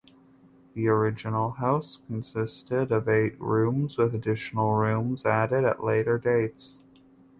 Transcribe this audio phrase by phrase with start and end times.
[0.73, 6.83] The original house consisted of eight rooms with additional rooms added at later dates.